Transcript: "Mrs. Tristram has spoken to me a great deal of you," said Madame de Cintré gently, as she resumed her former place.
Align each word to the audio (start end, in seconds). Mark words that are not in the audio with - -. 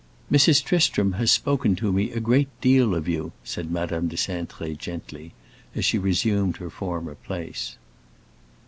"Mrs. 0.31 0.63
Tristram 0.63 1.11
has 1.11 1.29
spoken 1.29 1.75
to 1.75 1.91
me 1.91 2.09
a 2.09 2.19
great 2.19 2.47
deal 2.59 2.95
of 2.95 3.07
you," 3.07 3.33
said 3.43 3.69
Madame 3.69 4.07
de 4.07 4.15
Cintré 4.15 4.75
gently, 4.75 5.31
as 5.75 5.85
she 5.85 5.99
resumed 5.99 6.57
her 6.57 6.71
former 6.71 7.13
place. 7.13 7.77